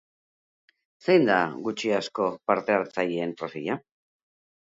[1.07, 1.35] Zein da,
[1.67, 3.79] gutxi-asko, parte-hartzaileen profila?